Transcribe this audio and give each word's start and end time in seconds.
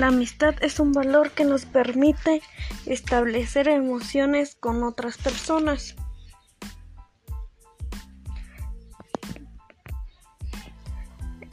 La 0.00 0.06
amistad 0.06 0.54
es 0.62 0.80
un 0.80 0.92
valor 0.92 1.32
que 1.32 1.44
nos 1.44 1.66
permite 1.66 2.40
establecer 2.86 3.68
emociones 3.68 4.56
con 4.58 4.82
otras 4.82 5.18
personas. 5.18 5.94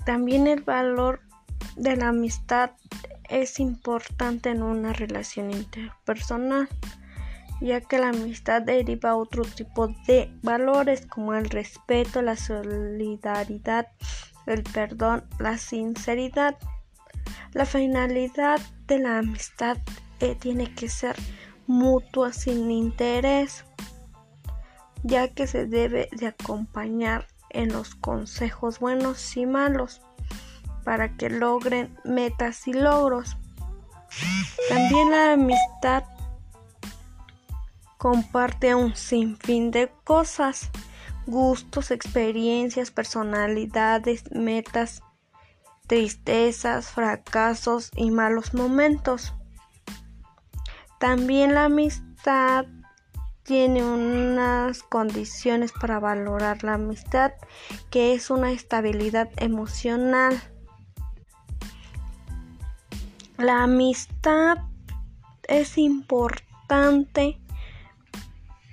También 0.05 0.47
el 0.47 0.61
valor 0.61 1.19
de 1.75 1.97
la 1.97 2.07
amistad 2.07 2.71
es 3.27 3.59
importante 3.59 4.51
en 4.51 4.64
una 4.64 4.93
relación 4.93 5.51
interpersonal, 5.51 6.69
ya 7.59 7.82
que 7.82 8.00
la 8.00 8.11
amistad 8.11 8.61
deriva 8.61 9.18
otro 9.18 9.43
tipo 9.43 9.89
de 10.07 10.33
valores 10.41 11.05
como 11.05 11.33
el 11.33 11.50
respeto, 11.50 12.21
la 12.21 12.37
solidaridad, 12.37 13.89
el 14.45 14.64
perdón, 14.64 15.25
la 15.37 15.57
sinceridad. 15.57 16.55
La 17.54 17.65
finalidad 17.65 18.59
de 18.87 19.00
la 19.00 19.19
amistad 19.19 19.77
eh, 20.19 20.36
tiene 20.36 20.73
que 20.73 20.89
ser 20.89 21.15
mutua 21.68 22.33
sin 22.33 22.71
interés, 22.71 23.65
ya 25.04 25.27
que 25.27 25.47
se 25.47 25.65
debe 25.65 26.10
de 26.11 26.27
acompañar 26.27 27.27
en 27.50 27.71
los 27.71 27.96
consejos 27.96 28.79
buenos 28.79 29.37
y 29.37 29.46
malos 29.46 30.01
para 30.83 31.18
que 31.18 31.29
logren 31.29 31.97
metas 32.05 32.67
y 32.67 32.73
logros. 32.73 33.38
También 34.69 35.11
la 35.11 35.33
amistad 35.33 36.03
comparte 37.97 38.73
un 38.75 38.95
sinfín 38.95 39.71
de 39.71 39.91
cosas, 40.03 40.69
gustos, 41.25 41.91
experiencias, 41.91 42.91
personalidades, 42.91 44.31
metas 44.31 45.02
tristezas, 45.88 46.88
fracasos 46.88 47.91
y 47.95 48.11
malos 48.11 48.53
momentos. 48.53 49.33
También 50.99 51.53
la 51.53 51.66
amistad 51.66 52.66
tiene 53.43 53.81
unas 53.83 54.83
condiciones 54.83 55.71
para 55.71 55.99
valorar 55.99 56.63
la 56.63 56.73
amistad, 56.73 57.31
que 57.89 58.13
es 58.13 58.30
una 58.30 58.52
estabilidad 58.52 59.30
emocional. 59.38 60.41
La 63.38 63.63
amistad 63.63 64.58
es 65.47 65.77
importante 65.77 67.39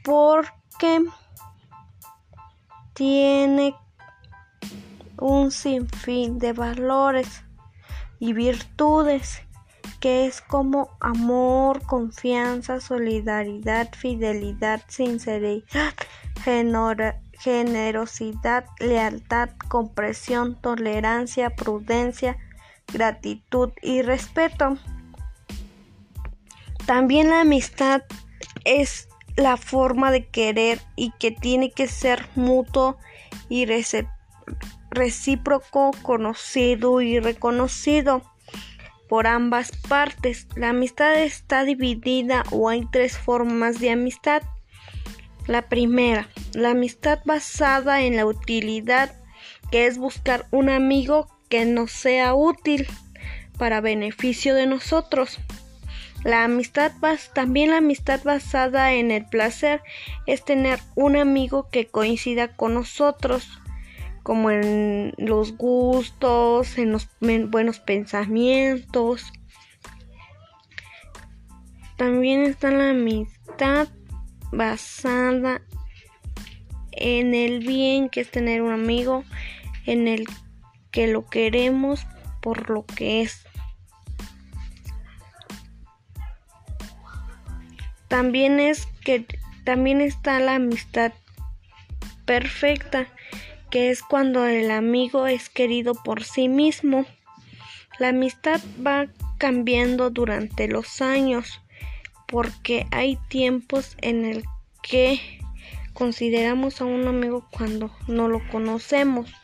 porque 0.03 1.05
tiene 2.95 3.77
un 5.19 5.51
sinfín 5.51 6.39
de 6.39 6.53
valores 6.53 7.45
y 8.19 8.33
virtudes 8.33 9.43
que 10.01 10.27
es 10.27 10.41
como 10.41 10.91
amor, 11.01 11.85
confianza, 11.87 12.81
solidaridad, 12.81 13.89
fidelidad, 13.95 14.83
sinceridad, 14.89 15.95
generosidad, 17.39 18.67
lealtad, 18.81 19.51
comprensión, 19.69 20.61
tolerancia, 20.61 21.51
prudencia, 21.51 22.37
gratitud 22.93 23.71
y 23.83 24.03
respeto. 24.03 24.77
También 26.87 27.31
la 27.31 27.41
amistad 27.41 28.03
es 28.65 29.09
la 29.37 29.57
forma 29.57 30.11
de 30.11 30.27
querer 30.27 30.81
y 30.97 31.13
que 31.19 31.31
tiene 31.31 31.71
que 31.71 31.89
ser 31.89 32.29
mutuo 32.35 32.99
y 33.49 33.65
receptivo 33.65 34.15
recíproco, 34.95 35.91
conocido 36.03 37.01
y 37.01 37.21
reconocido 37.21 38.23
por 39.09 39.27
ambas 39.27 39.73
partes. 39.89 40.49
La 40.57 40.71
amistad 40.71 41.15
está 41.23 41.65
dividida 41.65 42.45
o 42.51 42.69
hay 42.69 42.87
tres 42.91 43.19
formas 43.19 43.81
de 43.81 43.91
amistad. 43.91 44.43
La 45.47 45.69
primera, 45.69 46.29
la 46.55 46.71
amistad 46.71 47.21
basada 47.25 48.03
en 48.03 48.17
la 48.17 48.25
utilidad, 48.25 49.15
que 49.71 49.87
es 49.87 49.99
buscar 49.99 50.47
un 50.51 50.71
amigo 50.71 51.29
que 51.49 51.65
nos 51.65 51.93
sea 51.93 52.35
útil 52.35 52.87
para 53.59 53.81
beneficio 53.81 54.55
de 54.55 54.67
nosotros. 54.67 55.39
La 56.25 56.45
amistad 56.45 56.93
también 57.35 57.71
la 57.71 57.77
amistad 57.77 58.23
basada 58.25 58.95
en 58.95 59.11
el 59.11 59.27
placer 59.27 59.83
es 60.27 60.43
tener 60.43 60.79
un 60.95 61.17
amigo 61.17 61.69
que 61.71 61.87
coincida 61.87 62.49
con 62.49 62.73
nosotros 62.73 63.61
como 64.25 64.51
en 64.51 65.13
los 65.19 65.57
gustos, 65.57 66.79
en 66.79 66.93
los 66.93 67.09
buenos 67.21 67.79
pensamientos. 67.79 69.31
También 71.97 72.43
está 72.43 72.71
la 72.71 72.91
amistad 72.91 73.89
basada 74.51 75.61
en 76.91 77.35
el 77.35 77.61
bien, 77.61 78.09
que 78.09 78.23
es 78.23 78.31
tener 78.31 78.63
un 78.63 78.73
amigo 78.73 79.25
en 79.85 80.09
el 80.09 80.27
que 80.91 81.07
lo 81.07 81.27
queremos 81.27 82.07
por 82.41 82.71
lo 82.71 82.87
que 82.87 83.21
es. 83.21 83.45
También 88.09 88.59
es 88.59 88.87
que 89.05 89.27
también 89.65 90.01
está 90.01 90.41
la 90.41 90.55
amistad 90.55 91.13
perfecta, 92.25 93.07
que 93.75 93.91
es 93.91 94.03
cuando 94.03 94.47
el 94.47 94.71
amigo 94.71 95.27
es 95.27 95.49
querido 95.49 95.95
por 95.95 96.23
sí 96.23 96.49
mismo. 96.49 97.07
La 97.99 98.11
amistad 98.11 98.61
va 98.87 99.09
cambiando 99.37 100.11
durante 100.11 100.69
los 100.69 101.03
años 101.03 101.61
porque 102.29 102.87
hay 102.93 103.19
tiempos 103.27 103.97
en 104.01 104.27
el 104.27 104.45
que 104.81 105.21
consideramos 105.93 106.81
a 106.81 106.85
un 106.85 107.09
amigo 107.09 107.49
cuando 107.51 107.91
no 108.07 108.29
lo 108.29 108.47
conocemos 108.49 109.35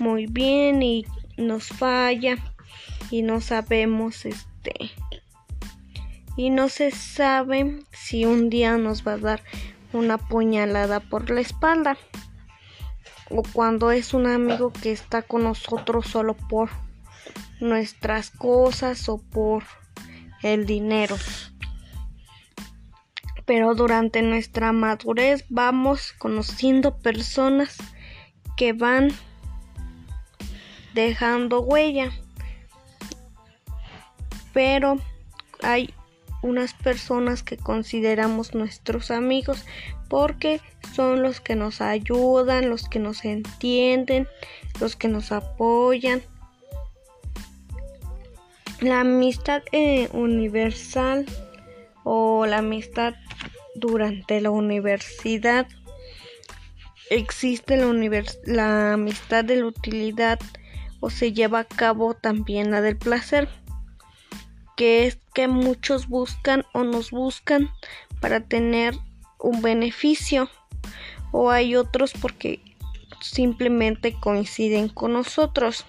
muy 0.00 0.26
bien 0.26 0.82
y 0.82 1.06
nos 1.36 1.68
falla 1.68 2.38
y 3.12 3.22
no 3.22 3.40
sabemos 3.40 4.26
este 4.26 4.74
y 6.36 6.50
no 6.50 6.68
se 6.68 6.90
sabe 6.90 7.78
si 7.92 8.24
un 8.24 8.50
día 8.50 8.78
nos 8.78 9.06
va 9.06 9.12
a 9.12 9.18
dar 9.18 9.42
una 9.92 10.18
puñalada 10.18 10.98
por 10.98 11.30
la 11.30 11.40
espalda 11.40 11.96
o 13.30 13.42
cuando 13.52 13.90
es 13.90 14.14
un 14.14 14.26
amigo 14.26 14.72
que 14.72 14.92
está 14.92 15.22
con 15.22 15.44
nosotros 15.44 16.06
solo 16.06 16.34
por 16.34 16.70
nuestras 17.60 18.30
cosas 18.30 19.08
o 19.08 19.18
por 19.18 19.64
el 20.42 20.66
dinero. 20.66 21.16
Pero 23.44 23.74
durante 23.74 24.22
nuestra 24.22 24.72
madurez 24.72 25.44
vamos 25.48 26.12
conociendo 26.18 26.98
personas 26.98 27.76
que 28.56 28.72
van 28.72 29.12
dejando 30.94 31.60
huella. 31.60 32.10
Pero 34.52 34.98
hay 35.62 35.92
unas 36.46 36.72
personas 36.74 37.42
que 37.42 37.56
consideramos 37.56 38.54
nuestros 38.54 39.10
amigos 39.10 39.64
porque 40.08 40.60
son 40.94 41.22
los 41.22 41.40
que 41.40 41.56
nos 41.56 41.80
ayudan, 41.80 42.70
los 42.70 42.88
que 42.88 42.98
nos 42.98 43.24
entienden, 43.24 44.28
los 44.80 44.96
que 44.96 45.08
nos 45.08 45.32
apoyan. 45.32 46.22
La 48.80 49.00
amistad 49.00 49.62
eh, 49.72 50.08
universal 50.12 51.26
o 52.04 52.46
la 52.46 52.58
amistad 52.58 53.14
durante 53.74 54.40
la 54.40 54.50
universidad 54.50 55.66
existe 57.10 57.76
la, 57.76 58.24
la 58.44 58.92
amistad 58.92 59.44
de 59.44 59.56
la 59.56 59.66
utilidad 59.66 60.38
o 61.00 61.10
se 61.10 61.32
lleva 61.32 61.60
a 61.60 61.64
cabo 61.64 62.14
también 62.14 62.70
la 62.70 62.80
del 62.80 62.96
placer 62.96 63.48
que 64.76 65.06
es 65.06 65.18
que 65.34 65.48
muchos 65.48 66.06
buscan 66.08 66.64
o 66.72 66.84
nos 66.84 67.10
buscan 67.10 67.70
para 68.20 68.40
tener 68.40 68.94
un 69.38 69.62
beneficio 69.62 70.48
o 71.32 71.50
hay 71.50 71.76
otros 71.76 72.12
porque 72.12 72.60
simplemente 73.20 74.14
coinciden 74.20 74.88
con 74.88 75.14
nosotros. 75.14 75.84